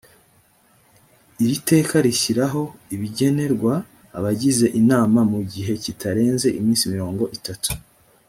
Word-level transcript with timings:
iri 1.43 1.57
teka 1.69 1.95
rishyiraho 2.05 2.61
ibigenerwa 2.95 3.73
abagize 4.17 4.65
inama 4.79 5.19
mu 5.31 5.39
gihe 5.51 5.71
kitarenze 5.83 6.47
iminsi 6.59 6.85
mirongo 6.95 7.23
itatu 7.39 7.69